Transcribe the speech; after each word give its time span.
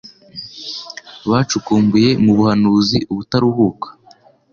bacukumbuye 1.29 2.09
mu 2.23 2.31
buhanuzi 2.37 2.97
ubutaruhuka. 3.11 3.87